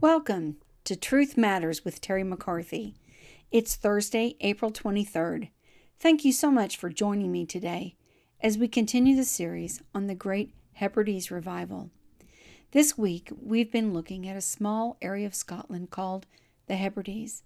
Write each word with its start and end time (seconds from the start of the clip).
Welcome 0.00 0.56
to 0.84 0.96
Truth 0.96 1.36
Matters 1.36 1.84
with 1.84 2.00
Terry 2.00 2.24
McCarthy. 2.24 2.94
It's 3.50 3.76
Thursday, 3.76 4.34
April 4.40 4.72
23rd. 4.72 5.50
Thank 5.98 6.24
you 6.24 6.32
so 6.32 6.50
much 6.50 6.78
for 6.78 6.88
joining 6.88 7.30
me 7.30 7.44
today 7.44 7.96
as 8.40 8.56
we 8.56 8.66
continue 8.66 9.14
the 9.14 9.26
series 9.26 9.82
on 9.94 10.06
the 10.06 10.14
Great 10.14 10.54
Hebrides 10.72 11.30
Revival. 11.30 11.90
This 12.70 12.96
week, 12.96 13.30
we've 13.42 13.70
been 13.70 13.92
looking 13.92 14.26
at 14.26 14.38
a 14.38 14.40
small 14.40 14.96
area 15.02 15.26
of 15.26 15.34
Scotland 15.34 15.90
called 15.90 16.24
the 16.66 16.76
Hebrides 16.76 17.42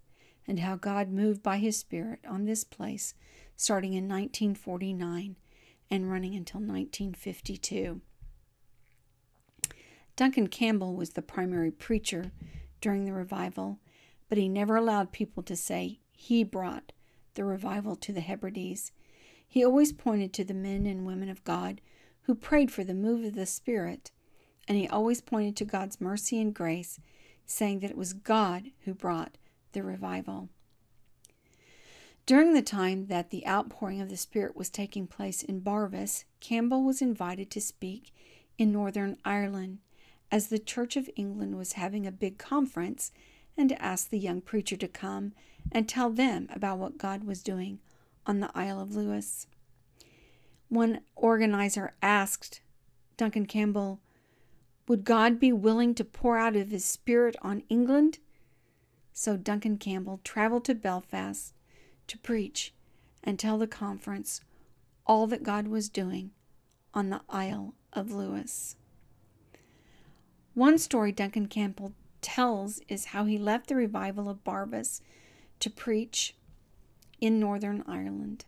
and 0.47 0.61
how 0.61 0.77
God 0.77 1.09
moved 1.09 1.43
by 1.43 1.57
His 1.57 1.77
Spirit 1.77 2.21
on 2.25 2.45
this 2.45 2.63
place 2.63 3.15
starting 3.57 3.95
in 3.95 4.05
1949 4.05 5.35
and 5.91 6.09
running 6.09 6.37
until 6.37 6.61
1952. 6.61 8.01
Duncan 10.17 10.47
Campbell 10.47 10.95
was 10.95 11.11
the 11.11 11.23
primary 11.23 11.73
preacher 11.73 12.31
during 12.81 13.05
the 13.05 13.13
revival, 13.13 13.81
but 14.29 14.39
he 14.39 14.49
never 14.49 14.77
allowed 14.77 15.11
people 15.11 15.43
to 15.43 15.57
say 15.57 15.99
he 16.13 16.45
brought 16.45 16.93
the 17.35 17.45
revival 17.45 17.97
to 17.97 18.13
the 18.13 18.21
Hebrides. 18.21 18.93
He 19.47 19.65
always 19.65 19.93
pointed 19.93 20.33
to 20.35 20.45
the 20.45 20.55
men 20.55 20.87
and 20.87 21.05
women 21.05 21.29
of 21.29 21.43
God 21.43 21.81
who 22.23 22.35
prayed 22.37 22.71
for 22.71 22.85
the 22.85 22.95
move 22.95 23.25
of 23.25 23.35
the 23.35 23.45
Spirit, 23.45 24.13
and 24.69 24.79
he 24.79 24.87
always 24.87 25.21
pointed 25.21 25.57
to 25.57 25.65
God's 25.65 26.01
mercy 26.01 26.41
and 26.41 26.55
grace, 26.55 27.01
saying 27.45 27.81
that 27.81 27.91
it 27.91 27.97
was 27.97 28.13
God 28.13 28.71
who 28.85 28.95
brought 28.95 29.37
the 29.73 29.83
revival. 29.83 30.49
During 32.25 32.55
the 32.55 32.63
time 32.63 33.09
that 33.09 33.31
the 33.31 33.47
outpouring 33.47 34.01
of 34.01 34.09
the 34.09 34.17
Spirit 34.17 34.57
was 34.57 34.71
taking 34.71 35.09
place 35.09 35.43
in 35.43 35.61
Barvas, 35.61 36.25
Campbell 36.39 36.85
was 36.85 37.03
invited 37.03 37.51
to 37.51 37.61
speak 37.61 38.13
in 38.57 38.73
Northern 38.73 39.19
Ireland 39.25 39.79
as 40.35 40.49
the 40.49 40.59
Church 40.59 40.97
of 40.97 41.09
England 41.15 41.57
was 41.57 41.75
having 41.75 42.09
a 42.09 42.11
big 42.11 42.39
conference 42.39 43.13
and 43.57 43.71
asked 43.81 44.11
the 44.11 44.19
young 44.19 44.41
preacher 44.41 44.77
to 44.77 44.89
come 44.89 45.33
and 45.71 45.89
tell 45.89 46.11
them 46.11 46.49
about 46.53 46.77
what 46.77 46.99
God 46.99 47.23
was 47.23 47.41
doing 47.41 47.79
on 48.27 48.41
the 48.41 48.51
Isle 48.53 48.81
of 48.81 48.97
Lewis. 48.97 49.47
One 50.69 51.03
organizer 51.15 51.95
asked 52.03 52.63
Duncan 53.17 53.47
Campbell, 53.47 54.01
Would 54.89 55.05
God 55.05 55.39
be 55.39 55.53
willing 55.53 55.95
to 55.95 56.05
pour 56.05 56.37
out 56.37 56.57
of 56.57 56.73
his 56.73 56.85
Spirit 56.85 57.37
on 57.41 57.63
England? 57.69 58.19
So 59.13 59.37
Duncan 59.37 59.79
Campbell 59.79 60.21
traveled 60.25 60.65
to 60.65 60.75
Belfast 60.75 61.55
to 62.09 62.19
preach 62.19 62.75
and 63.23 63.39
tell 63.39 63.57
the 63.57 63.69
conference 63.69 64.41
all 65.07 65.29
that 65.29 65.45
God 65.45 65.69
was 65.69 65.89
doing 65.89 66.33
on 66.93 67.11
the 67.11 67.21
Isle 67.31 67.75
of 67.93 68.11
Lewis. 68.11 68.75
One 70.55 70.79
story 70.79 71.11
Duncan 71.11 71.49
Campbell 71.49 71.95
tells 72.21 72.81
is 72.89 73.07
how 73.07 73.25
he 73.25 73.39
left 73.39 73.67
the 73.67 73.75
revival 73.75 74.29
of 74.29 74.45
Barvas 74.45 75.01
to 75.59 75.69
preach 75.69 76.35
in 77.21 77.41
Northern 77.41 77.83
Ireland. 77.89 78.45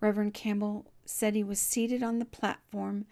Reverend 0.00 0.32
Campbell 0.32 0.86
said 1.04 1.34
he 1.34 1.42
was 1.42 1.58
seated 1.60 2.04
on 2.04 2.20
the 2.20 2.24
platform, 2.24 3.04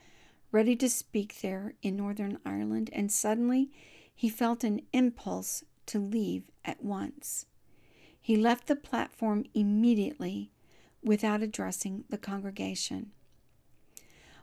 ready 0.52 0.76
to 0.76 0.88
speak 0.88 1.40
there 1.40 1.74
in 1.82 1.96
Northern 1.96 2.38
Ireland, 2.46 2.90
and 2.92 3.10
suddenly 3.10 3.70
he 4.14 4.28
felt 4.28 4.62
an 4.62 4.82
impulse 4.92 5.64
to 5.86 5.98
leave 5.98 6.50
at 6.64 6.82
once. 6.82 7.46
He 8.20 8.36
left 8.36 8.68
the 8.68 8.76
platform 8.76 9.46
immediately 9.52 10.52
without 11.02 11.42
addressing 11.42 12.04
the 12.08 12.18
congregation. 12.18 13.10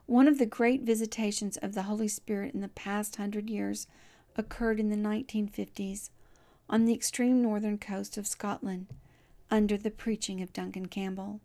One 0.08 0.28
of 0.28 0.38
the 0.38 0.46
great 0.46 0.84
visitations 0.84 1.58
of 1.58 1.74
the 1.74 1.84
Holy 1.84 2.08
Spirit 2.08 2.54
in 2.54 2.62
the 2.62 2.68
past 2.68 3.16
hundred 3.16 3.50
years 3.50 3.88
occurred 4.36 4.80
in 4.80 4.90
the 4.90 4.96
1950s 4.96 6.12
on 6.70 6.86
the 6.86 6.94
extreme 6.94 7.42
northern 7.42 7.80
coast 7.80 8.16
of 8.16 8.28
Scotland 8.28 8.88
under 9.50 9.78
the 9.78 9.90
preaching 9.90 10.42
of 10.42 10.54
Duncan 10.54 10.88
Campbell. 10.88 11.40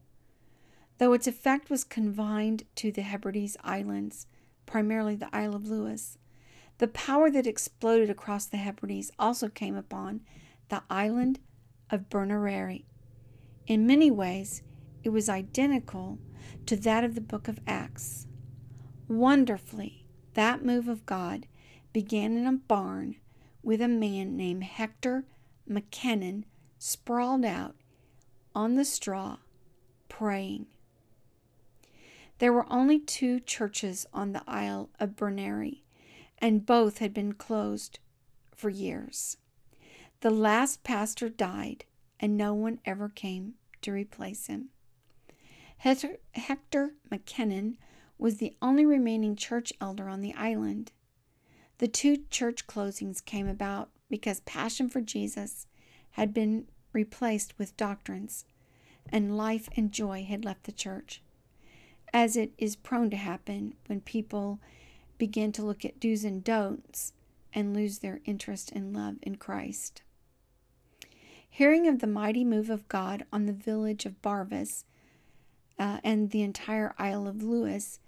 Though 0.99 1.15
its 1.15 1.27
effect 1.27 1.71
was 1.71 1.85
confined 1.85 2.65
to 2.77 2.93
the 2.93 3.01
Hebrides 3.01 3.57
Islands, 3.65 4.27
primarily 4.67 5.17
the 5.17 5.35
Isle 5.35 5.55
of 5.55 5.69
Lewis, 5.69 6.19
the 6.77 6.89
power 6.89 7.31
that 7.31 7.47
exploded 7.47 8.11
across 8.11 8.45
the 8.45 8.59
Hebrides 8.59 9.11
also 9.19 9.49
came 9.49 9.75
upon 9.75 10.21
the 10.69 10.83
island 10.91 11.39
of 11.89 12.11
Berneray. 12.11 12.85
In 13.67 13.87
many 13.87 14.11
ways, 14.11 14.63
it 15.03 15.09
was 15.09 15.31
identical 15.31 16.19
to 16.67 16.77
that 16.77 17.05
of 17.05 17.15
the 17.15 17.21
book 17.23 17.49
of 17.49 17.59
Acts. 17.67 18.27
Wonderfully, 19.11 20.05
that 20.35 20.65
move 20.65 20.87
of 20.87 21.05
God 21.05 21.47
began 21.93 22.37
in 22.37 22.47
a 22.47 22.53
barn 22.53 23.17
with 23.61 23.83
a 23.83 23.89
man 23.89 24.37
named 24.37 24.63
Hector 24.63 25.25
McKinnon 25.69 26.45
sprawled 26.79 27.45
out 27.45 27.75
on 28.55 28.77
the 28.77 28.85
straw 28.85 29.39
praying. 30.09 30.67
There 32.39 32.53
were 32.53 32.73
only 32.73 33.01
two 33.01 33.41
churches 33.41 34.07
on 34.15 34.33
the 34.33 34.45
Isle 34.47 34.91
of 35.01 35.17
Berneray, 35.17 35.83
and 36.39 36.65
both 36.65 36.99
had 36.99 37.13
been 37.13 37.33
closed 37.33 37.99
for 38.55 38.71
years. 38.71 39.39
The 40.21 40.31
last 40.31 40.85
pastor 40.85 41.29
died, 41.29 41.85
and 42.21 42.37
no 42.37 42.55
one 42.55 42.79
ever 42.85 43.09
came 43.09 43.55
to 43.83 43.91
replace 43.91 44.47
him. 44.47 44.69
Hector, 45.79 46.19
Hector 46.37 46.95
McKinnon 47.11 47.77
was 48.21 48.37
the 48.37 48.55
only 48.61 48.85
remaining 48.85 49.37
church 49.37 49.73
elder 49.81 50.09
on 50.09 50.21
the 50.21 50.35
island. 50.35 50.93
The 51.79 51.89
two 51.89 52.25
church 52.31 52.67
closings 52.67 53.25
came 53.25 53.49
about 53.49 53.91
because 54.11 54.41
passion 54.41 54.89
for 54.89 55.01
Jesus 55.01 55.67
had 56.13 56.35
been 56.35 56.67
replaced 56.93 57.59
with 57.59 57.77
doctrines, 57.77 58.45
and 59.11 59.37
life 59.37 59.69
and 59.77 59.93
joy 59.93 60.25
had 60.25 60.45
left 60.45 60.65
the 60.65 60.73
church, 60.73 61.23
as 62.13 62.37
it 62.37 62.53
is 62.59 62.77
prone 62.77 63.11
to 63.11 63.17
happen 63.17 63.75
when 63.87 64.01
people 64.01 64.61
begin 65.17 65.53
to 65.53 65.63
look 65.63 65.85
at 65.85 66.01
do's 66.01 66.25
and 66.25 66.43
don'ts 66.43 67.13
and 67.53 67.75
lose 67.75 67.99
their 67.99 68.21
interest 68.25 68.71
and 68.73 68.95
love 68.95 69.17
in 69.23 69.37
Christ. 69.37 70.03
Hearing 71.49 71.87
of 71.89 71.99
the 71.99 72.07
mighty 72.07 72.45
move 72.45 72.71
of 72.71 72.89
God 72.89 73.25
on 73.33 73.47
the 73.47 73.53
village 73.53 74.07
of 74.07 74.21
Barvas 74.23 74.85
uh, 75.79 75.99
and 76.05 76.31
the 76.31 76.43
entire 76.43 76.95
Isle 76.99 77.27
of 77.27 77.43
Lewis, 77.43 77.99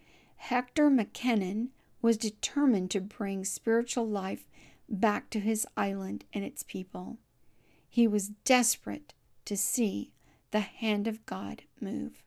Hector 0.46 0.90
McKinnon 0.90 1.68
was 2.02 2.16
determined 2.16 2.90
to 2.90 3.00
bring 3.00 3.44
spiritual 3.44 4.08
life 4.08 4.48
back 4.88 5.30
to 5.30 5.38
his 5.38 5.68
island 5.76 6.24
and 6.32 6.44
its 6.44 6.64
people. 6.64 7.18
He 7.88 8.08
was 8.08 8.32
desperate 8.44 9.14
to 9.44 9.56
see 9.56 10.10
the 10.50 10.58
hand 10.60 11.06
of 11.06 11.24
God 11.26 11.62
move. 11.80 12.24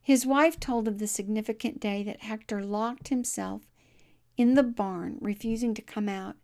His 0.00 0.24
wife 0.24 0.60
told 0.60 0.86
of 0.86 1.00
the 1.00 1.08
significant 1.08 1.80
day 1.80 2.04
that 2.04 2.22
Hector 2.22 2.64
locked 2.64 3.08
himself 3.08 3.62
in 4.36 4.54
the 4.54 4.62
barn, 4.62 5.18
refusing 5.20 5.74
to 5.74 5.82
come 5.82 6.08
out 6.08 6.36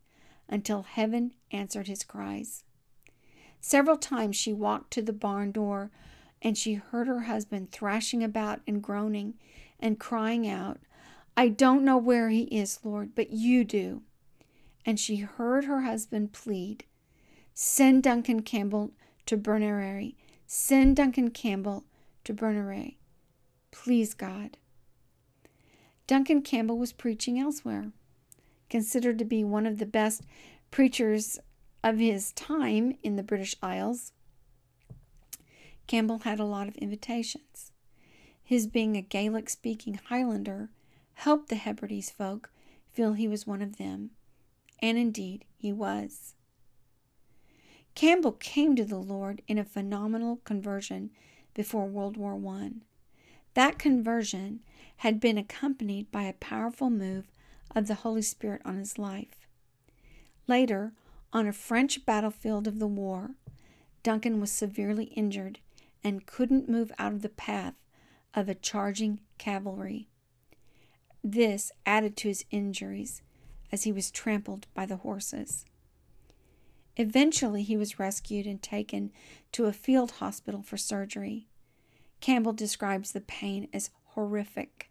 until 0.48 0.82
heaven 0.82 1.34
answered 1.52 1.86
his 1.86 2.02
cries. 2.02 2.64
Several 3.60 3.96
times 3.96 4.34
she 4.34 4.52
walked 4.52 4.90
to 4.94 5.02
the 5.02 5.12
barn 5.12 5.52
door 5.52 5.92
and 6.42 6.58
she 6.58 6.74
heard 6.74 7.06
her 7.06 7.20
husband 7.20 7.70
thrashing 7.70 8.24
about 8.24 8.60
and 8.66 8.82
groaning 8.82 9.34
and 9.82 9.98
crying 9.98 10.48
out, 10.48 10.78
I 11.36 11.48
don't 11.48 11.84
know 11.84 11.98
where 11.98 12.30
he 12.30 12.42
is, 12.44 12.78
Lord, 12.84 13.14
but 13.14 13.30
you 13.30 13.64
do. 13.64 14.02
And 14.86 14.98
she 14.98 15.16
heard 15.16 15.64
her 15.64 15.82
husband 15.82 16.32
plead, 16.32 16.84
Send 17.54 18.02
Duncan 18.02 18.42
Campbell 18.42 18.92
to 19.26 19.36
Berneray. 19.36 20.14
Send 20.46 20.96
Duncan 20.96 21.30
Campbell 21.30 21.84
to 22.24 22.32
Berneray. 22.32 22.96
Please, 23.70 24.14
God. 24.14 24.56
Duncan 26.06 26.42
Campbell 26.42 26.78
was 26.78 26.92
preaching 26.92 27.38
elsewhere, 27.38 27.92
considered 28.68 29.18
to 29.18 29.24
be 29.24 29.44
one 29.44 29.66
of 29.66 29.78
the 29.78 29.86
best 29.86 30.22
preachers 30.70 31.38
of 31.82 31.98
his 31.98 32.32
time 32.32 32.96
in 33.02 33.16
the 33.16 33.22
British 33.22 33.54
Isles. 33.62 34.12
Campbell 35.86 36.20
had 36.20 36.38
a 36.38 36.44
lot 36.44 36.68
of 36.68 36.76
invitations. 36.76 37.71
His 38.44 38.66
being 38.66 38.96
a 38.96 39.02
Gaelic 39.02 39.48
speaking 39.48 39.94
Highlander 39.94 40.70
helped 41.14 41.48
the 41.48 41.56
Hebrides 41.56 42.10
folk 42.10 42.50
feel 42.92 43.14
he 43.14 43.28
was 43.28 43.46
one 43.46 43.62
of 43.62 43.76
them, 43.76 44.10
and 44.80 44.98
indeed 44.98 45.44
he 45.56 45.72
was. 45.72 46.34
Campbell 47.94 48.32
came 48.32 48.74
to 48.76 48.84
the 48.84 48.98
Lord 48.98 49.42
in 49.46 49.58
a 49.58 49.64
phenomenal 49.64 50.36
conversion 50.44 51.10
before 51.54 51.86
World 51.86 52.16
War 52.16 52.40
I. 52.54 52.72
That 53.54 53.78
conversion 53.78 54.60
had 54.98 55.20
been 55.20 55.36
accompanied 55.36 56.10
by 56.10 56.24
a 56.24 56.32
powerful 56.34 56.90
move 56.90 57.30
of 57.74 57.86
the 57.86 57.96
Holy 57.96 58.22
Spirit 58.22 58.62
on 58.64 58.78
his 58.78 58.98
life. 58.98 59.46
Later, 60.46 60.92
on 61.32 61.46
a 61.46 61.52
French 61.52 62.04
battlefield 62.04 62.66
of 62.66 62.78
the 62.78 62.86
war, 62.86 63.32
Duncan 64.02 64.40
was 64.40 64.50
severely 64.50 65.04
injured 65.06 65.58
and 66.02 66.26
couldn't 66.26 66.68
move 66.68 66.90
out 66.98 67.12
of 67.12 67.22
the 67.22 67.28
path 67.28 67.74
of 68.34 68.48
a 68.48 68.54
charging 68.54 69.20
cavalry. 69.38 70.08
This 71.22 71.72
added 71.86 72.16
to 72.18 72.28
his 72.28 72.44
injuries 72.50 73.22
as 73.70 73.84
he 73.84 73.92
was 73.92 74.10
trampled 74.10 74.66
by 74.74 74.86
the 74.86 74.98
horses. 74.98 75.64
Eventually, 76.96 77.62
he 77.62 77.76
was 77.76 77.98
rescued 77.98 78.46
and 78.46 78.62
taken 78.62 79.12
to 79.52 79.66
a 79.66 79.72
field 79.72 80.12
hospital 80.12 80.62
for 80.62 80.76
surgery. 80.76 81.46
Campbell 82.20 82.52
describes 82.52 83.12
the 83.12 83.20
pain 83.20 83.68
as 83.72 83.90
horrific. 84.08 84.90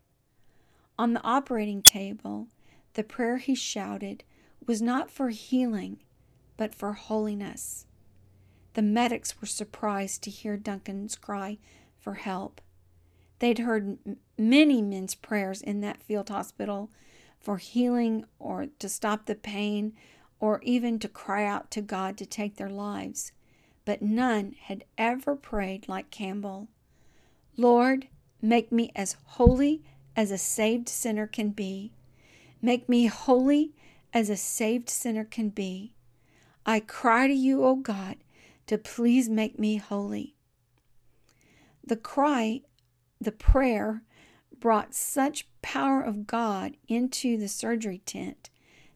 On 0.97 1.13
the 1.13 1.23
operating 1.23 1.81
table, 1.81 2.47
the 2.93 3.03
prayer 3.03 3.37
he 3.37 3.55
shouted 3.55 4.23
was 4.65 4.81
not 4.81 5.11
for 5.11 5.29
healing, 5.29 5.99
but 6.57 6.73
for 6.73 6.93
holiness. 6.93 7.85
The 8.73 8.81
medics 8.81 9.39
were 9.39 9.47
surprised 9.47 10.23
to 10.23 10.29
hear 10.29 10.57
Duncan's 10.57 11.15
cry 11.15 11.57
for 11.97 12.15
help. 12.15 12.61
They'd 13.41 13.57
heard 13.57 13.97
many 14.37 14.83
men's 14.83 15.15
prayers 15.15 15.63
in 15.63 15.81
that 15.81 16.03
field 16.03 16.29
hospital 16.29 16.91
for 17.39 17.57
healing 17.57 18.25
or 18.37 18.67
to 18.77 18.87
stop 18.87 19.25
the 19.25 19.33
pain 19.33 19.93
or 20.39 20.61
even 20.61 20.99
to 20.99 21.07
cry 21.07 21.43
out 21.45 21.71
to 21.71 21.81
God 21.81 22.19
to 22.19 22.25
take 22.27 22.57
their 22.57 22.69
lives, 22.69 23.31
but 23.83 24.03
none 24.03 24.53
had 24.65 24.83
ever 24.95 25.35
prayed 25.35 25.89
like 25.89 26.11
Campbell. 26.11 26.67
Lord, 27.57 28.07
make 28.43 28.71
me 28.71 28.91
as 28.95 29.17
holy 29.23 29.81
as 30.15 30.29
a 30.29 30.37
saved 30.37 30.87
sinner 30.87 31.25
can 31.25 31.49
be. 31.49 31.93
Make 32.61 32.87
me 32.87 33.07
holy 33.07 33.73
as 34.13 34.29
a 34.29 34.37
saved 34.37 34.87
sinner 34.87 35.25
can 35.25 35.49
be. 35.49 35.95
I 36.63 36.79
cry 36.79 37.25
to 37.25 37.33
you, 37.33 37.63
O 37.63 37.73
God, 37.73 38.17
to 38.67 38.77
please 38.77 39.29
make 39.29 39.57
me 39.57 39.77
holy. 39.77 40.35
The 41.83 41.95
cry, 41.95 42.61
the 43.21 43.31
prayer, 43.31 44.01
brought 44.59 44.93
such 44.93 45.47
power 45.61 46.01
of 46.01 46.27
God 46.27 46.75
into 46.87 47.37
the 47.37 47.47
surgery 47.47 48.01
tent 48.05 48.49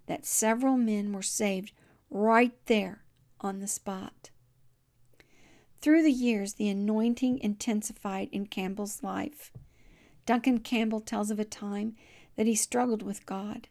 that 0.08 0.26
several 0.26 0.78
men 0.78 1.14
were 1.14 1.22
saved 1.22 1.72
right 2.10 2.54
there 2.66 3.04
on 3.40 3.60
the 3.60 3.68
spot. 3.68 4.30
Through 5.82 6.04
the 6.04 6.12
years, 6.12 6.54
the 6.54 6.70
anointing 6.70 7.40
intensified 7.40 8.30
in 8.32 8.48
Campbell's 8.48 9.04
life. 9.04 9.52
Duncan 10.26 10.60
Campbell 10.60 11.02
tells 11.02 11.30
of 11.30 11.40
a 11.40 11.46
time 11.46 11.96
that 12.36 12.48
he 12.48 12.56
struggled 12.56 13.04
with 13.04 13.26
God. 13.26 13.68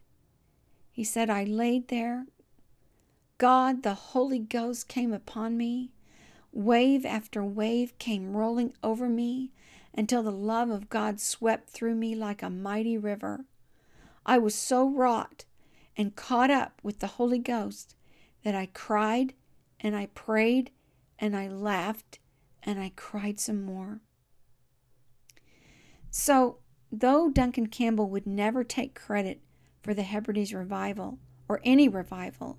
He 0.93 1.03
said, 1.03 1.29
I 1.29 1.43
laid 1.45 1.89
there. 1.89 2.27
God, 3.39 3.83
the 3.83 3.95
Holy 3.95 4.39
Ghost, 4.39 4.87
came 4.87 5.13
upon 5.13 5.57
me. 5.57 5.91
Wave 6.53 7.05
after 7.05 7.45
wave 7.45 7.99
came 7.99 8.37
rolling 8.37 8.75
over 8.85 9.09
me 9.09 9.51
until 9.95 10.23
the 10.23 10.33
love 10.33 10.71
of 10.71 10.89
God 10.89 11.21
swept 11.21 11.71
through 11.71 11.95
me 11.95 12.15
like 12.15 12.43
a 12.43 12.51
mighty 12.51 12.99
river. 12.99 13.45
I 14.27 14.39
was 14.39 14.55
so 14.55 14.89
wrought 14.89 15.45
and 15.97 16.17
caught 16.17 16.51
up 16.51 16.81
with 16.83 16.99
the 16.99 17.07
Holy 17.07 17.39
Ghost 17.39 17.95
that 18.43 18.55
I 18.55 18.67
cried 18.67 19.35
and 19.81 19.95
I 19.95 20.07
prayed 20.07 20.71
and 21.19 21.37
I 21.37 21.49
laughed 21.49 22.19
and 22.63 22.81
I 22.81 22.93
cried 22.97 23.39
some 23.39 23.65
more. 23.65 24.01
So, 26.11 26.59
though 26.91 27.31
Duncan 27.31 27.67
Campbell 27.67 28.09
would 28.09 28.27
never 28.27 28.65
take 28.65 28.95
credit 28.95 29.41
for 29.83 29.95
the 29.95 30.03
Hebrides 30.03 30.55
revival 30.55 31.19
or 31.49 31.61
any 31.65 31.89
revival, 31.89 32.59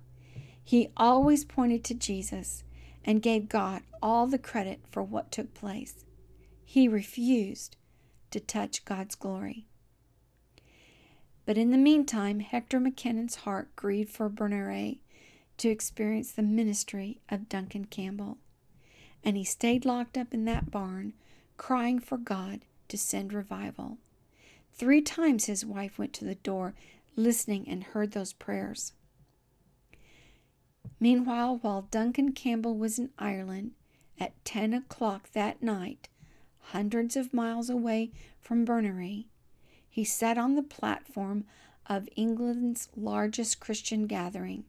he 0.62 0.90
always 0.96 1.44
pointed 1.44 1.84
to 1.84 1.94
Jesus 1.94 2.64
and 3.04 3.22
gave 3.22 3.48
God 3.48 3.82
all 4.02 4.26
the 4.26 4.38
credit 4.38 4.80
for 4.90 5.02
what 5.02 5.30
took 5.30 5.54
place. 5.54 6.04
He 6.68 6.88
refused 6.88 7.76
to 8.32 8.40
touch 8.40 8.84
God's 8.84 9.14
glory. 9.14 9.66
But 11.46 11.56
in 11.56 11.70
the 11.70 11.78
meantime, 11.78 12.40
Hector 12.40 12.80
McKinnon's 12.80 13.36
heart 13.36 13.74
grieved 13.76 14.10
for 14.10 14.28
Berneray 14.28 14.98
to 15.58 15.68
experience 15.68 16.32
the 16.32 16.42
ministry 16.42 17.20
of 17.30 17.48
Duncan 17.48 17.84
Campbell. 17.84 18.38
And 19.22 19.36
he 19.36 19.44
stayed 19.44 19.84
locked 19.84 20.18
up 20.18 20.34
in 20.34 20.44
that 20.46 20.72
barn, 20.72 21.14
crying 21.56 22.00
for 22.00 22.18
God 22.18 22.62
to 22.88 22.98
send 22.98 23.32
revival. 23.32 23.98
Three 24.74 25.00
times 25.00 25.44
his 25.44 25.64
wife 25.64 25.98
went 25.98 26.12
to 26.14 26.24
the 26.24 26.34
door, 26.34 26.74
listening, 27.14 27.68
and 27.68 27.84
heard 27.84 28.10
those 28.10 28.32
prayers. 28.32 28.92
Meanwhile, 30.98 31.60
while 31.62 31.88
Duncan 31.90 32.32
Campbell 32.32 32.76
was 32.76 32.98
in 32.98 33.10
Ireland 33.18 33.70
at 34.18 34.44
ten 34.44 34.74
o'clock 34.74 35.30
that 35.32 35.62
night, 35.62 36.08
hundreds 36.72 37.16
of 37.16 37.32
miles 37.32 37.70
away 37.70 38.10
from 38.40 38.66
Berneray, 38.66 39.26
he 39.88 40.04
sat 40.04 40.36
on 40.36 40.54
the 40.54 40.62
platform 40.62 41.44
of 41.86 42.08
England's 42.16 42.88
largest 42.96 43.60
Christian 43.60 44.06
gathering. 44.06 44.64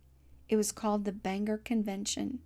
It 0.47 0.55
was 0.55 0.71
called 0.71 1.05
the 1.05 1.11
Bangor 1.11 1.57
Convention, 1.57 2.39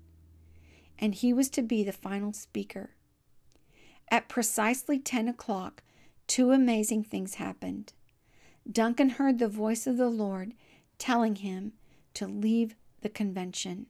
and 0.98 1.14
he 1.14 1.34
was 1.34 1.50
to 1.52 1.62
be 1.62 1.84
the 1.84 1.92
final 1.92 2.34
speaker. 2.34 2.92
At 4.10 4.30
precisely 4.30 5.00
10 5.00 5.28
o'clock, 5.28 5.84
two 6.28 6.52
amazing 6.52 7.04
things 7.04 7.36
happened. 7.36 7.94
Duncan 8.70 9.10
heard 9.10 9.40
the 9.40 9.48
voice 9.48 9.86
of 9.86 9.98
the 9.98 10.10
Lord 10.10 10.54
telling 10.98 11.36
him 11.38 11.74
to 12.14 12.28
leave 12.28 12.76
the 13.02 13.10
convention. 13.10 13.88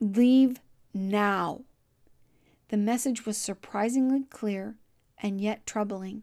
Leave 0.00 0.60
now. 0.92 1.62
The 2.68 2.76
message 2.76 3.26
was 3.26 3.36
surprisingly 3.36 4.24
clear 4.24 4.76
and 5.18 5.40
yet 5.40 5.66
troubling. 5.66 6.22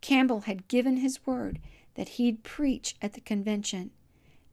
Campbell 0.00 0.42
had 0.42 0.68
given 0.68 0.98
his 0.98 1.26
word 1.26 1.60
that 1.94 2.10
he'd 2.10 2.42
preach 2.42 2.96
at 3.02 3.12
the 3.12 3.20
convention. 3.20 3.90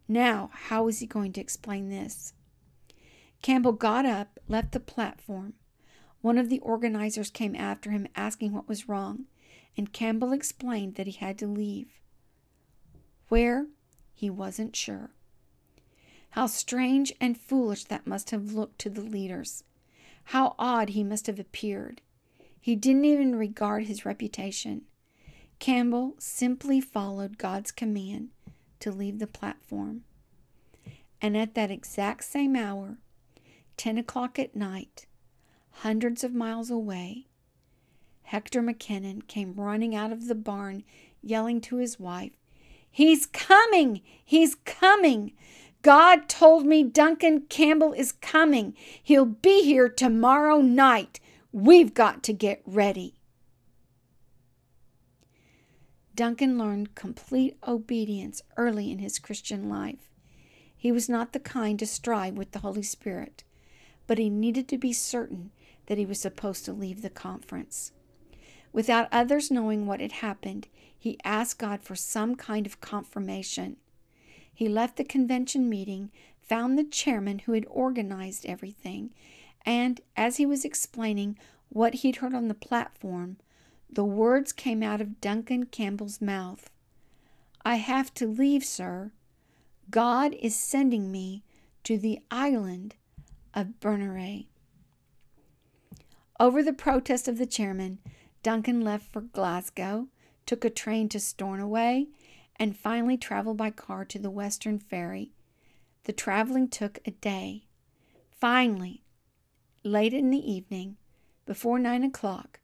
Now, 0.08 0.50
how 0.54 0.84
was 0.84 1.00
he 1.00 1.08
going 1.08 1.34
to 1.34 1.42
explain 1.42 1.90
this? 1.90 2.34
Campbell 3.42 3.74
got 3.74 4.06
up, 4.06 4.40
left 4.48 4.72
the 4.72 4.80
platform. 4.80 5.54
One 6.22 6.38
of 6.38 6.50
the 6.50 6.60
organizers 6.60 7.30
came 7.30 7.56
after 7.56 7.92
him 7.92 8.08
asking 8.16 8.54
what 8.54 8.68
was 8.68 8.90
wrong, 8.90 9.26
and 9.76 9.94
Campbell 9.94 10.34
explained 10.34 10.96
that 10.96 11.08
he 11.08 11.14
had 11.14 11.38
to 11.40 11.48
leave. 11.48 12.00
Where? 13.30 13.68
He 14.14 14.30
wasn't 14.30 14.76
sure. 14.76 15.12
How 16.32 16.48
strange 16.48 17.14
and 17.22 17.38
foolish 17.38 17.86
that 17.86 18.08
must 18.08 18.32
have 18.32 18.54
looked 18.54 18.80
to 18.80 18.90
the 18.90 19.02
leaders. 19.02 19.64
How 20.32 20.56
odd 20.60 20.90
he 20.90 21.06
must 21.06 21.28
have 21.28 21.40
appeared. 21.40 22.02
He 22.60 22.76
didn't 22.76 23.06
even 23.06 23.38
regard 23.38 23.86
his 23.86 24.06
reputation. 24.06 24.82
Campbell 25.60 26.16
simply 26.20 26.82
followed 26.82 27.38
God's 27.38 27.72
command 27.72 28.32
to 28.82 28.92
leave 28.92 29.20
the 29.20 29.28
platform. 29.28 30.04
And 31.22 31.38
at 31.38 31.56
that 31.56 31.72
exact 31.72 32.26
same 32.26 32.58
hour, 32.58 32.98
10 33.78 33.98
o'clock 33.98 34.38
at 34.38 34.54
night, 34.54 35.06
hundreds 35.72 36.26
of 36.26 36.34
miles 36.34 36.70
away, 36.70 37.28
Hector 38.24 38.62
McKinnon 38.62 39.26
came 39.28 39.54
running 39.54 39.96
out 39.96 40.12
of 40.12 40.28
the 40.28 40.36
barn, 40.36 40.84
yelling 41.22 41.62
to 41.62 41.78
his 41.78 42.02
wife, 42.02 42.34
He's 42.92 43.26
coming! 43.28 44.02
He's 44.26 44.56
coming! 44.56 45.32
God 45.88 46.28
told 46.28 46.66
me 46.66 46.84
Duncan 46.84 47.44
Campbell 47.44 47.94
is 47.94 48.12
coming. 48.12 48.76
He'll 49.02 49.24
be 49.24 49.64
here 49.64 49.88
tomorrow 49.88 50.60
night. 50.60 51.22
We've 51.54 51.94
got 51.94 52.24
to 52.24 52.34
get 52.34 52.62
ready. 52.66 53.22
Duncan 56.14 56.58
learned 56.58 56.94
complete 56.94 57.56
obedience 57.66 58.42
early 58.58 58.92
in 58.92 59.00
his 59.00 59.18
Christian 59.18 59.70
life. 59.70 60.12
He 60.76 60.92
was 60.92 61.08
not 61.08 61.32
the 61.32 61.40
kind 61.40 61.80
to 61.80 61.86
strive 61.86 62.34
with 62.34 62.52
the 62.52 62.60
Holy 62.60 62.84
Spirit, 62.84 63.46
but 64.08 64.18
he 64.18 64.30
needed 64.30 64.68
to 64.68 64.78
be 64.78 64.92
certain 64.92 65.52
that 65.86 65.98
he 65.98 66.06
was 66.06 66.20
supposed 66.20 66.66
to 66.66 66.74
leave 66.74 67.02
the 67.02 67.10
conference. 67.10 67.94
Without 68.74 69.08
others 69.10 69.50
knowing 69.50 69.88
what 69.88 70.02
had 70.02 70.12
happened, 70.12 70.68
he 71.00 71.18
asked 71.24 71.60
God 71.60 71.82
for 71.82 71.96
some 71.96 72.36
kind 72.36 72.66
of 72.66 72.82
confirmation. 72.82 73.78
He 74.58 74.68
left 74.68 74.98
the 74.98 75.04
convention 75.04 75.70
meeting, 75.70 76.10
found 76.42 76.80
the 76.80 76.84
chairman 76.84 77.38
who 77.38 77.52
had 77.52 77.68
organized 77.70 78.44
everything, 78.48 79.12
and 79.64 80.02
as 80.16 80.38
he 80.38 80.48
was 80.48 80.66
explaining 80.66 81.38
what 81.70 81.94
he'd 81.94 82.16
heard 82.16 82.34
on 82.34 82.48
the 82.48 82.56
platform, 82.56 83.38
the 83.88 84.04
words 84.04 84.52
came 84.52 84.82
out 84.82 85.00
of 85.00 85.22
Duncan 85.22 85.68
Campbell's 85.68 86.20
mouth 86.20 86.72
I 87.64 87.76
have 87.76 88.12
to 88.16 88.26
leave, 88.26 88.66
sir. 88.66 89.12
God 89.92 90.34
is 90.34 90.56
sending 90.56 91.12
me 91.12 91.44
to 91.84 92.00
the 92.00 92.22
island 92.32 92.96
of 93.54 93.80
Berneray. 93.80 94.48
Over 96.40 96.64
the 96.64 96.74
protest 96.74 97.28
of 97.28 97.38
the 97.38 97.46
chairman, 97.46 98.00
Duncan 98.42 98.82
left 98.82 99.12
for 99.12 99.22
Glasgow, 99.22 100.08
took 100.48 100.66
a 100.66 100.72
train 100.72 101.10
to 101.10 101.20
Stornoway, 101.20 102.08
and 102.60 102.78
finally 102.78 103.18
traveled 103.18 103.58
by 103.58 103.70
car 103.70 104.06
to 104.06 104.20
the 104.20 104.32
Western 104.32 104.80
Ferry. 104.80 105.32
The 106.06 106.14
traveling 106.14 106.68
took 106.68 107.00
a 107.06 107.12
day. 107.12 107.66
Finally, 108.32 109.04
late 109.84 110.14
in 110.14 110.30
the 110.30 110.52
evening, 110.52 110.98
before 111.46 111.80
nine 111.80 112.04
o'clock, 112.04 112.60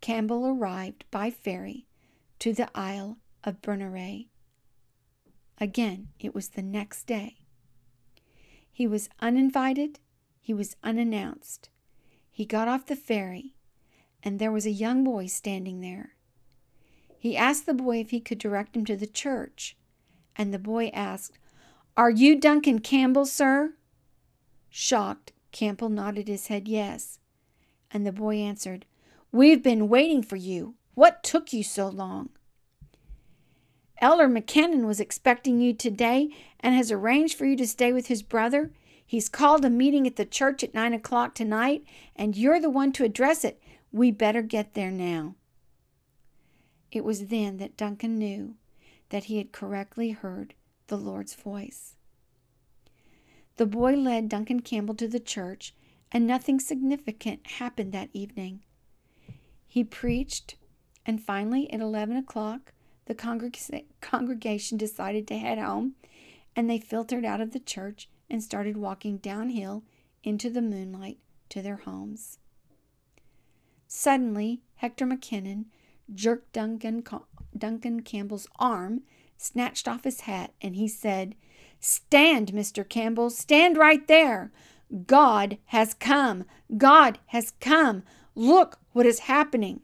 Campbell 0.00 0.46
arrived 0.46 1.04
by 1.10 1.30
ferry 1.30 1.86
to 2.38 2.52
the 2.52 2.68
Isle 2.74 3.18
of 3.44 3.60
Berneray. 3.60 4.28
Again, 5.58 6.08
it 6.18 6.34
was 6.34 6.50
the 6.50 6.62
next 6.62 7.06
day. 7.06 7.36
He 8.72 8.86
was 8.86 9.10
uninvited, 9.20 9.98
he 10.40 10.54
was 10.54 10.76
unannounced. 10.82 11.68
He 12.30 12.46
got 12.46 12.68
off 12.68 12.86
the 12.86 12.96
ferry, 12.96 13.54
and 14.22 14.38
there 14.38 14.52
was 14.52 14.64
a 14.64 14.70
young 14.70 15.04
boy 15.04 15.26
standing 15.26 15.80
there. 15.80 16.14
He 17.20 17.36
asked 17.36 17.66
the 17.66 17.74
boy 17.74 18.00
if 18.00 18.12
he 18.12 18.18
could 18.18 18.38
direct 18.38 18.74
him 18.74 18.86
to 18.86 18.96
the 18.96 19.06
church, 19.06 19.76
and 20.36 20.54
the 20.54 20.58
boy 20.58 20.90
asked, 20.94 21.38
Are 21.94 22.08
you 22.08 22.34
Duncan 22.34 22.78
Campbell, 22.78 23.26
sir? 23.26 23.74
Shocked, 24.70 25.34
Campbell 25.52 25.90
nodded 25.90 26.28
his 26.28 26.46
head 26.46 26.66
yes, 26.66 27.18
and 27.90 28.06
the 28.06 28.10
boy 28.10 28.36
answered, 28.36 28.86
We've 29.30 29.62
been 29.62 29.90
waiting 29.90 30.22
for 30.22 30.36
you. 30.36 30.76
What 30.94 31.22
took 31.22 31.52
you 31.52 31.62
so 31.62 31.88
long? 31.88 32.30
Elder 34.00 34.26
McKinnon 34.26 34.86
was 34.86 34.98
expecting 34.98 35.60
you 35.60 35.74
today 35.74 36.30
and 36.60 36.74
has 36.74 36.90
arranged 36.90 37.36
for 37.36 37.44
you 37.44 37.54
to 37.56 37.66
stay 37.66 37.92
with 37.92 38.06
his 38.06 38.22
brother. 38.22 38.72
He's 39.06 39.28
called 39.28 39.62
a 39.66 39.68
meeting 39.68 40.06
at 40.06 40.16
the 40.16 40.24
church 40.24 40.64
at 40.64 40.72
nine 40.72 40.94
o'clock 40.94 41.34
tonight, 41.34 41.84
and 42.16 42.34
you're 42.34 42.60
the 42.60 42.70
one 42.70 42.92
to 42.92 43.04
address 43.04 43.44
it. 43.44 43.60
We 43.92 44.10
better 44.10 44.40
get 44.40 44.72
there 44.72 44.90
now. 44.90 45.34
It 46.92 47.04
was 47.04 47.26
then 47.26 47.58
that 47.58 47.76
Duncan 47.76 48.18
knew 48.18 48.56
that 49.10 49.24
he 49.24 49.38
had 49.38 49.52
correctly 49.52 50.10
heard 50.10 50.54
the 50.88 50.96
Lord's 50.96 51.34
voice. 51.34 51.94
The 53.56 53.66
boy 53.66 53.94
led 53.94 54.28
Duncan 54.28 54.60
Campbell 54.60 54.94
to 54.96 55.08
the 55.08 55.20
church, 55.20 55.74
and 56.10 56.26
nothing 56.26 56.58
significant 56.58 57.46
happened 57.46 57.92
that 57.92 58.10
evening. 58.12 58.62
He 59.66 59.84
preached, 59.84 60.56
and 61.06 61.22
finally, 61.22 61.72
at 61.72 61.80
eleven 61.80 62.16
o'clock, 62.16 62.72
the 63.06 63.14
congreg- 63.14 63.84
congregation 64.00 64.78
decided 64.78 65.28
to 65.28 65.38
head 65.38 65.58
home, 65.58 65.94
and 66.56 66.68
they 66.68 66.78
filtered 66.78 67.24
out 67.24 67.40
of 67.40 67.52
the 67.52 67.60
church 67.60 68.08
and 68.28 68.42
started 68.42 68.76
walking 68.76 69.18
downhill 69.18 69.84
into 70.24 70.50
the 70.50 70.62
moonlight 70.62 71.18
to 71.50 71.62
their 71.62 71.76
homes. 71.76 72.38
Suddenly, 73.86 74.62
Hector 74.76 75.06
McKinnon 75.06 75.66
jerked 76.14 76.52
Duncan, 76.52 77.04
Duncan 77.56 78.02
Campbell's 78.02 78.48
arm, 78.58 79.02
snatched 79.36 79.88
off 79.88 80.04
his 80.04 80.22
hat, 80.22 80.52
and 80.60 80.76
he 80.76 80.88
said, 80.88 81.34
Stand, 81.80 82.52
Mr. 82.52 82.86
Campbell, 82.86 83.30
stand 83.30 83.76
right 83.76 84.06
there. 84.06 84.52
God 85.06 85.58
has 85.66 85.94
come. 85.94 86.44
God 86.76 87.18
has 87.26 87.52
come. 87.60 88.02
Look 88.34 88.78
what 88.92 89.06
is 89.06 89.20
happening. 89.20 89.80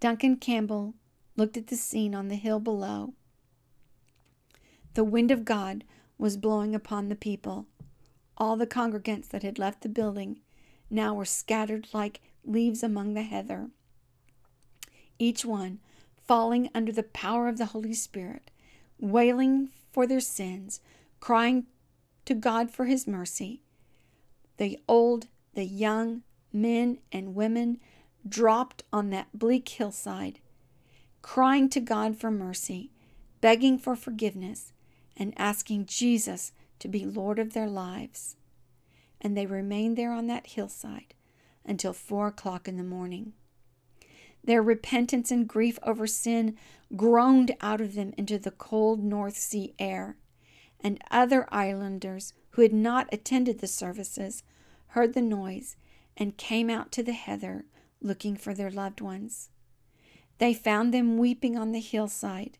Duncan 0.00 0.36
Campbell 0.36 0.94
looked 1.36 1.56
at 1.56 1.68
the 1.68 1.76
scene 1.76 2.14
on 2.14 2.28
the 2.28 2.36
hill 2.36 2.60
below. 2.60 3.14
The 4.94 5.04
wind 5.04 5.30
of 5.30 5.44
God 5.44 5.82
was 6.18 6.36
blowing 6.36 6.74
upon 6.74 7.08
the 7.08 7.16
people. 7.16 7.66
All 8.36 8.56
the 8.56 8.66
congregants 8.66 9.28
that 9.28 9.42
had 9.42 9.58
left 9.58 9.82
the 9.82 9.88
building 9.88 10.40
now 10.90 11.14
were 11.14 11.24
scattered 11.24 11.88
like 11.92 12.20
leaves 12.44 12.82
among 12.82 13.14
the 13.14 13.22
heather. 13.22 13.70
Each 15.18 15.44
one 15.44 15.80
falling 16.26 16.70
under 16.74 16.92
the 16.92 17.02
power 17.02 17.48
of 17.48 17.58
the 17.58 17.66
Holy 17.66 17.94
Spirit, 17.94 18.50
wailing 18.98 19.70
for 19.92 20.06
their 20.06 20.20
sins, 20.20 20.80
crying 21.20 21.66
to 22.24 22.34
God 22.34 22.70
for 22.70 22.86
his 22.86 23.06
mercy. 23.06 23.60
The 24.56 24.78
old, 24.88 25.26
the 25.54 25.64
young, 25.64 26.22
men 26.52 26.98
and 27.12 27.34
women 27.34 27.78
dropped 28.26 28.82
on 28.92 29.10
that 29.10 29.38
bleak 29.38 29.68
hillside, 29.68 30.40
crying 31.20 31.68
to 31.70 31.80
God 31.80 32.16
for 32.16 32.30
mercy, 32.30 32.90
begging 33.40 33.78
for 33.78 33.94
forgiveness, 33.96 34.72
and 35.16 35.34
asking 35.36 35.86
Jesus 35.86 36.52
to 36.78 36.88
be 36.88 37.04
Lord 37.04 37.38
of 37.38 37.52
their 37.52 37.68
lives. 37.68 38.36
And 39.20 39.36
they 39.36 39.46
remained 39.46 39.96
there 39.96 40.12
on 40.12 40.26
that 40.26 40.48
hillside 40.48 41.14
until 41.64 41.92
four 41.92 42.26
o'clock 42.28 42.68
in 42.68 42.76
the 42.76 42.82
morning. 42.82 43.32
Their 44.44 44.62
repentance 44.62 45.30
and 45.30 45.48
grief 45.48 45.78
over 45.82 46.06
sin 46.06 46.56
groaned 46.94 47.56
out 47.62 47.80
of 47.80 47.94
them 47.94 48.12
into 48.18 48.38
the 48.38 48.50
cold 48.50 49.02
North 49.02 49.38
Sea 49.38 49.74
air, 49.78 50.18
and 50.80 51.02
other 51.10 51.48
islanders 51.50 52.34
who 52.50 52.62
had 52.62 52.72
not 52.72 53.08
attended 53.10 53.58
the 53.58 53.66
services 53.66 54.42
heard 54.88 55.14
the 55.14 55.22
noise 55.22 55.76
and 56.16 56.36
came 56.36 56.68
out 56.68 56.92
to 56.92 57.02
the 57.02 57.12
heather 57.12 57.64
looking 58.02 58.36
for 58.36 58.52
their 58.52 58.70
loved 58.70 59.00
ones. 59.00 59.48
They 60.38 60.52
found 60.52 60.92
them 60.92 61.16
weeping 61.16 61.56
on 61.56 61.72
the 61.72 61.80
hillside, 61.80 62.58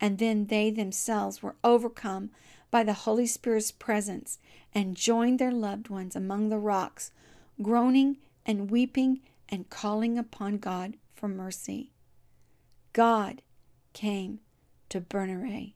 and 0.00 0.18
then 0.18 0.46
they 0.46 0.70
themselves 0.70 1.40
were 1.40 1.54
overcome 1.62 2.30
by 2.72 2.82
the 2.82 2.92
Holy 2.94 3.26
Spirit's 3.26 3.70
presence 3.70 4.40
and 4.74 4.96
joined 4.96 5.38
their 5.38 5.52
loved 5.52 5.88
ones 5.88 6.16
among 6.16 6.48
the 6.48 6.58
rocks, 6.58 7.12
groaning 7.62 8.16
and 8.44 8.72
weeping 8.72 9.20
and 9.48 9.70
calling 9.70 10.18
upon 10.18 10.58
God 10.58 10.96
for 11.22 11.28
mercy. 11.28 11.92
God 12.92 13.42
came 13.92 14.40
to 14.88 15.00
Berneray. 15.00 15.74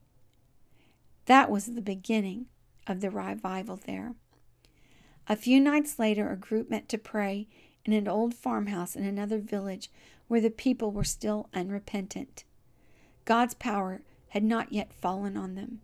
That 1.26 1.52
was 1.52 1.66
the 1.66 1.80
beginning 1.80 2.46
of 2.88 3.00
the 3.00 3.12
revival 3.12 3.78
there. 3.86 4.16
A 5.28 5.36
few 5.36 5.60
nights 5.60 6.00
later, 6.00 6.32
a 6.32 6.36
group 6.36 6.68
met 6.68 6.88
to 6.88 6.98
pray 6.98 7.46
in 7.84 7.92
an 7.92 8.08
old 8.08 8.34
farmhouse 8.34 8.96
in 8.96 9.04
another 9.04 9.38
village 9.38 9.88
where 10.26 10.40
the 10.40 10.50
people 10.50 10.90
were 10.90 11.04
still 11.04 11.48
unrepentant. 11.54 12.42
God's 13.24 13.54
power 13.54 14.00
had 14.30 14.42
not 14.42 14.72
yet 14.72 14.92
fallen 14.92 15.36
on 15.36 15.54
them. 15.54 15.80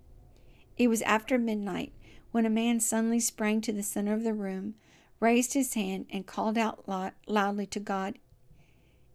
It 0.77 0.89
was 0.89 1.03
after 1.03 1.39
midnight 1.39 1.93
when 2.33 2.47
a 2.47 2.51
man 2.51 2.81
suddenly 2.81 3.21
sprang 3.21 3.61
to 3.61 3.73
the 3.73 3.85
center 3.85 4.13
of 4.13 4.25
the 4.25 4.35
room, 4.35 4.75
raised 5.21 5.55
his 5.55 5.75
hand, 5.75 6.07
and 6.11 6.27
called 6.27 6.59
out 6.59 6.85
loudly 7.29 7.67
to 7.67 7.79
God. 7.79 8.19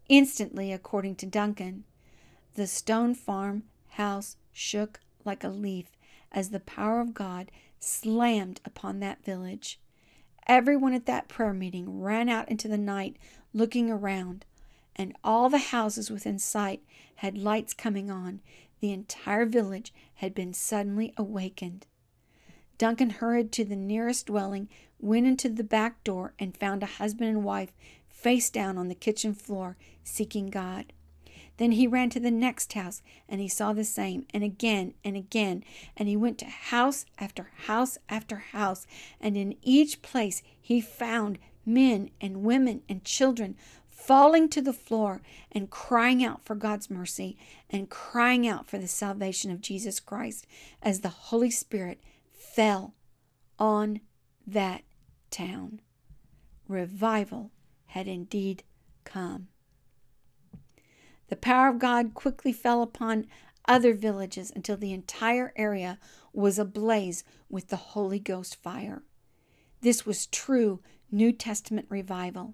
Instantly, 0.09 0.71
according 0.71 1.15
to 1.15 1.25
Duncan, 1.25 1.83
the 2.55 2.67
stone 2.67 3.13
farm 3.13 3.63
house 3.89 4.37
shook 4.53 5.01
like 5.25 5.43
a 5.43 5.49
leaf 5.49 5.87
as 6.31 6.49
the 6.49 6.59
power 6.59 7.01
of 7.01 7.13
God 7.13 7.51
slammed 7.79 8.61
upon 8.63 8.99
that 8.99 9.23
village. 9.23 9.79
Everyone 10.47 10.93
at 10.93 11.05
that 11.07 11.27
prayer 11.27 11.53
meeting 11.53 12.01
ran 12.01 12.29
out 12.29 12.49
into 12.49 12.67
the 12.67 12.77
night 12.77 13.17
looking 13.53 13.91
around, 13.91 14.45
and 14.95 15.15
all 15.23 15.49
the 15.49 15.57
houses 15.57 16.09
within 16.09 16.39
sight 16.39 16.81
had 17.17 17.37
lights 17.37 17.73
coming 17.73 18.09
on. 18.09 18.39
The 18.79 18.93
entire 18.93 19.45
village 19.45 19.93
had 20.15 20.33
been 20.33 20.53
suddenly 20.53 21.13
awakened. 21.17 21.85
Duncan 22.77 23.09
hurried 23.09 23.51
to 23.53 23.65
the 23.65 23.75
nearest 23.75 24.27
dwelling, 24.27 24.69
went 24.99 25.27
into 25.27 25.49
the 25.49 25.63
back 25.63 26.03
door, 26.03 26.33
and 26.39 26.55
found 26.55 26.83
a 26.83 26.85
husband 26.85 27.29
and 27.29 27.43
wife 27.43 27.73
face 28.17 28.49
down 28.49 28.77
on 28.77 28.87
the 28.87 28.95
kitchen 28.95 29.33
floor, 29.33 29.77
seeking 30.03 30.49
God. 30.49 30.91
Then 31.57 31.73
he 31.73 31.87
ran 31.87 32.09
to 32.11 32.19
the 32.19 32.31
next 32.31 32.73
house 32.73 33.01
and 33.29 33.39
he 33.39 33.47
saw 33.47 33.73
the 33.73 33.83
same, 33.83 34.25
and 34.33 34.43
again 34.43 34.95
and 35.03 35.15
again. 35.15 35.63
And 35.95 36.09
he 36.09 36.17
went 36.17 36.37
to 36.39 36.45
house 36.45 37.05
after 37.19 37.51
house 37.65 37.97
after 38.09 38.37
house, 38.37 38.87
and 39.21 39.37
in 39.37 39.55
each 39.61 40.01
place 40.01 40.41
he 40.59 40.81
found 40.81 41.37
men 41.65 42.09
and 42.19 42.43
women 42.43 42.81
and 42.89 43.03
children 43.03 43.55
falling 43.87 44.49
to 44.49 44.61
the 44.61 44.73
floor 44.73 45.21
and 45.51 45.69
crying 45.69 46.23
out 46.23 46.45
for 46.45 46.55
God's 46.55 46.89
mercy 46.89 47.37
and 47.69 47.89
crying 47.89 48.47
out 48.47 48.67
for 48.67 48.77
the 48.77 48.87
salvation 48.87 49.51
of 49.51 49.61
Jesus 49.61 49.99
Christ 49.99 50.47
as 50.81 51.01
the 51.01 51.09
Holy 51.09 51.51
Spirit 51.51 51.99
fell 52.31 52.93
on 53.59 53.99
that 54.45 54.83
town. 55.29 55.81
Revival 56.67 57.51
had 57.87 58.07
indeed 58.07 58.63
come. 59.03 59.47
The 61.29 61.35
power 61.35 61.67
of 61.67 61.79
God 61.79 62.13
quickly 62.13 62.53
fell 62.53 62.81
upon 62.81 63.27
other 63.67 63.93
villages 63.93 64.51
until 64.55 64.77
the 64.77 64.93
entire 64.93 65.51
area 65.55 65.99
was 66.31 66.57
ablaze 66.57 67.23
with 67.49 67.67
the 67.67 67.75
Holy 67.75 68.19
Ghost 68.19 68.55
fire. 68.55 69.03
This 69.81 70.05
was 70.05 70.27
true 70.27 70.81
New 71.11 71.31
Testament 71.31 71.87
revival. 71.89 72.53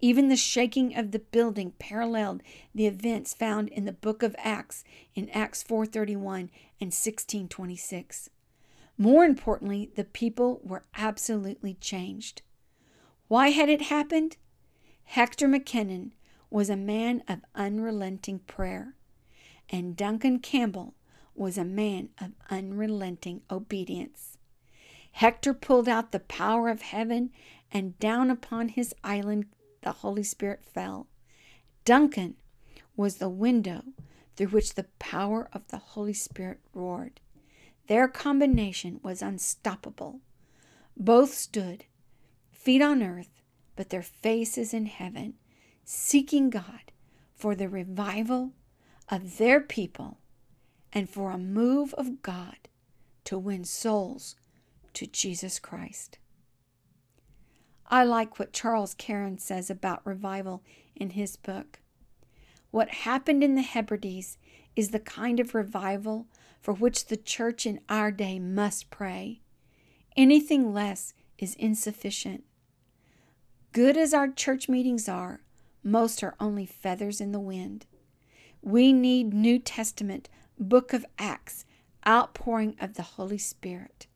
Even 0.00 0.28
the 0.28 0.36
shaking 0.36 0.96
of 0.96 1.12
the 1.12 1.18
building 1.18 1.72
paralleled 1.78 2.42
the 2.74 2.86
events 2.86 3.32
found 3.32 3.68
in 3.68 3.84
the 3.84 3.92
book 3.92 4.22
of 4.22 4.36
Acts 4.38 4.84
in 5.14 5.30
Acts 5.30 5.62
4:31 5.62 6.50
and 6.80 6.92
16:26. 6.92 8.28
More 8.98 9.24
importantly, 9.24 9.90
the 9.94 10.04
people 10.04 10.60
were 10.62 10.84
absolutely 10.94 11.74
changed. 11.74 12.42
Why 13.28 13.48
had 13.48 13.68
it 13.68 13.82
happened? 13.82 14.36
Hector 15.04 15.48
McKinnon 15.48 16.12
was 16.50 16.70
a 16.70 16.76
man 16.76 17.22
of 17.28 17.44
unrelenting 17.54 18.40
prayer, 18.40 18.94
and 19.70 19.96
Duncan 19.96 20.38
Campbell 20.38 20.94
was 21.34 21.58
a 21.58 21.64
man 21.64 22.10
of 22.20 22.32
unrelenting 22.50 23.42
obedience. 23.50 24.38
Hector 25.12 25.54
pulled 25.54 25.88
out 25.88 26.12
the 26.12 26.20
power 26.20 26.68
of 26.68 26.82
heaven, 26.82 27.30
and 27.70 27.98
down 27.98 28.30
upon 28.30 28.68
his 28.70 28.94
island 29.04 29.46
the 29.82 29.92
Holy 29.92 30.22
Spirit 30.22 30.64
fell. 30.64 31.06
Duncan 31.84 32.36
was 32.96 33.16
the 33.16 33.28
window 33.28 33.82
through 34.36 34.48
which 34.48 34.74
the 34.74 34.86
power 34.98 35.48
of 35.52 35.68
the 35.68 35.78
Holy 35.78 36.14
Spirit 36.14 36.60
roared. 36.72 37.20
Their 37.86 38.08
combination 38.08 39.00
was 39.02 39.22
unstoppable. 39.22 40.20
Both 40.96 41.34
stood, 41.34 41.84
feet 42.50 42.82
on 42.82 43.02
earth, 43.02 43.30
but 43.76 43.90
their 43.90 44.02
faces 44.02 44.72
in 44.72 44.86
heaven, 44.86 45.34
seeking 45.84 46.50
God 46.50 46.92
for 47.34 47.54
the 47.54 47.68
revival 47.68 48.52
of 49.08 49.38
their 49.38 49.60
people 49.60 50.18
and 50.92 51.08
for 51.08 51.30
a 51.30 51.38
move 51.38 51.92
of 51.94 52.22
God 52.22 52.56
to 53.24 53.38
win 53.38 53.64
souls 53.64 54.36
to 54.94 55.06
Jesus 55.06 55.58
Christ. 55.58 56.18
I 57.86 58.04
like 58.04 58.38
what 58.38 58.52
Charles 58.52 58.94
Carrin 58.94 59.38
says 59.38 59.68
about 59.68 60.06
revival 60.06 60.62
in 60.96 61.10
his 61.10 61.36
book. 61.36 61.80
What 62.70 62.88
happened 62.90 63.44
in 63.44 63.54
the 63.54 63.62
Hebrides 63.62 64.38
is 64.74 64.90
the 64.90 64.98
kind 64.98 65.38
of 65.38 65.54
revival 65.54 66.26
for 66.60 66.72
which 66.72 67.06
the 67.06 67.16
church 67.16 67.66
in 67.66 67.80
our 67.88 68.10
day 68.10 68.38
must 68.38 68.90
pray. 68.90 69.42
Anything 70.16 70.72
less 70.72 71.12
is 71.38 71.54
insufficient. 71.56 72.44
Good 73.74 73.96
as 73.96 74.14
our 74.14 74.28
church 74.28 74.68
meetings 74.68 75.08
are, 75.08 75.40
most 75.82 76.22
are 76.22 76.36
only 76.38 76.64
feathers 76.64 77.20
in 77.20 77.32
the 77.32 77.40
wind. 77.40 77.86
We 78.62 78.92
need 78.92 79.34
New 79.34 79.58
Testament, 79.58 80.28
book 80.56 80.92
of 80.92 81.04
Acts, 81.18 81.64
outpouring 82.06 82.76
of 82.80 82.94
the 82.94 83.02
Holy 83.02 83.36
Spirit. 83.36 84.06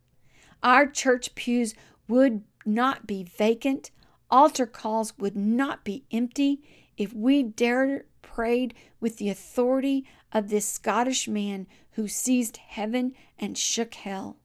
Our 0.63 0.87
church 0.87 1.35
pews 1.35 1.75
would 2.07 2.45
not 2.65 3.05
be 3.09 3.25
vacant, 3.25 3.91
altar 4.31 4.65
calls 4.65 5.19
would 5.19 5.35
not 5.35 5.83
be 5.83 6.05
empty 6.13 6.63
if 6.97 7.13
we 7.13 7.43
dared 7.43 8.05
prayed 8.23 8.75
with 9.01 9.17
the 9.17 9.29
authority 9.29 10.05
of 10.31 10.51
this 10.51 10.67
Scottish 10.67 11.27
man 11.27 11.67
who 11.95 12.07
seized 12.07 12.59
heaven 12.59 13.13
and 13.41 13.59
shook 13.59 13.95
hell. 13.95 14.37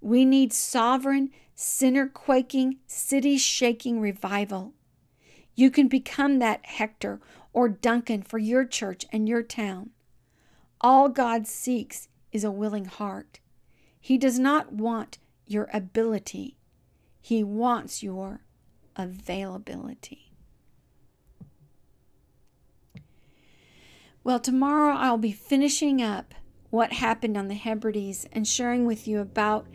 We 0.00 0.24
need 0.24 0.54
sovereign, 0.54 1.32
sinner 1.62 2.08
quaking, 2.08 2.76
city 2.88 3.38
shaking 3.38 4.00
revival. 4.00 4.72
You 5.54 5.70
can 5.70 5.86
become 5.86 6.40
that 6.40 6.66
Hector 6.66 7.20
or 7.52 7.68
Duncan 7.68 8.22
for 8.22 8.38
your 8.38 8.64
church 8.64 9.06
and 9.12 9.28
your 9.28 9.42
town. 9.42 9.90
All 10.80 11.08
God 11.08 11.46
seeks 11.46 12.08
is 12.32 12.42
a 12.42 12.50
willing 12.50 12.86
heart. 12.86 13.38
He 14.00 14.18
does 14.18 14.40
not 14.40 14.72
want 14.72 15.18
your 15.46 15.68
ability, 15.72 16.56
He 17.20 17.44
wants 17.44 18.02
your 18.02 18.40
availability. 18.96 20.32
Well, 24.24 24.40
tomorrow 24.40 24.96
I'll 24.96 25.18
be 25.18 25.32
finishing 25.32 26.02
up 26.02 26.34
what 26.70 26.94
happened 26.94 27.36
on 27.36 27.48
the 27.48 27.54
Hebrides 27.54 28.26
and 28.32 28.48
sharing 28.48 28.84
with 28.86 29.06
you 29.06 29.20
about 29.20 29.66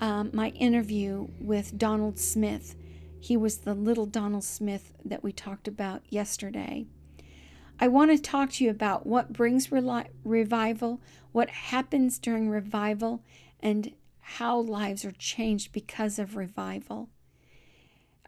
um, 0.00 0.30
my 0.32 0.48
interview 0.50 1.28
with 1.38 1.78
Donald 1.78 2.18
Smith. 2.18 2.74
He 3.20 3.36
was 3.36 3.58
the 3.58 3.74
little 3.74 4.06
Donald 4.06 4.44
Smith 4.44 4.92
that 5.04 5.22
we 5.22 5.30
talked 5.30 5.68
about 5.68 6.02
yesterday. 6.08 6.86
I 7.78 7.88
want 7.88 8.10
to 8.10 8.18
talk 8.18 8.50
to 8.52 8.64
you 8.64 8.70
about 8.70 9.06
what 9.06 9.32
brings 9.32 9.68
reli- 9.68 10.08
revival, 10.24 11.00
what 11.32 11.50
happens 11.50 12.18
during 12.18 12.48
revival, 12.48 13.22
and 13.60 13.92
how 14.20 14.58
lives 14.58 15.04
are 15.04 15.12
changed 15.12 15.72
because 15.72 16.18
of 16.18 16.36
revival. 16.36 17.10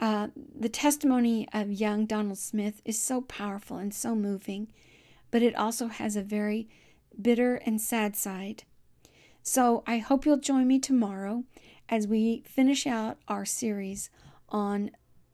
Uh, 0.01 0.29
the 0.59 0.69
testimony 0.69 1.49
of 1.53 1.71
young 1.71 2.07
Donald 2.07 2.39
Smith 2.39 2.83
is 2.85 3.01
so 3.01 3.21
powerful 3.23 3.77
and 3.77 3.95
so 3.95 4.15
moving, 4.15 4.69
but 5.31 5.43
it 5.43 5.55
also 5.55 5.89
has 5.89 6.17
a 6.17 6.23
very 6.23 6.69
bitter 7.21 7.57
and 7.57 7.81
sad 7.81 8.17
side. 8.17 8.65
So 9.43 9.83
I 9.87 9.99
hope 9.99 10.25
you'll 10.25 10.39
join 10.39 10.69
me 10.69 10.79
tomorrow 10.79 11.45
as 11.89 12.07
we 12.07 12.43
finish 12.47 12.87
out 12.87 13.19
our 13.27 13.45
series 13.45 14.09
on 14.49 14.91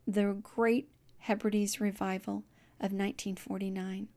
the 0.07 0.39
Great 0.43 0.89
Hebrides 1.19 1.81
Revival 1.81 2.45
of 2.81 2.93
1949. 2.93 4.09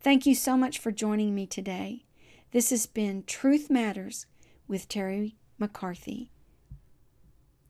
Thank 0.00 0.26
you 0.26 0.34
so 0.34 0.56
much 0.56 0.78
for 0.78 0.92
joining 0.92 1.34
me 1.34 1.46
today. 1.46 2.04
This 2.52 2.70
has 2.70 2.86
been 2.86 3.24
Truth 3.24 3.70
Matters 3.70 4.26
with 4.68 4.88
Terry 4.88 5.36
McCarthy. 5.58 6.30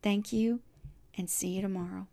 Thank 0.03 0.33
you 0.33 0.61
and 1.17 1.31
see 1.31 1.49
you 1.49 1.63
tomorrow. 1.63 2.09